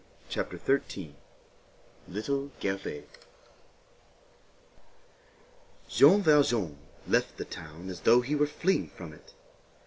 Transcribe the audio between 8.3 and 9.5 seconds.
were fleeing from it.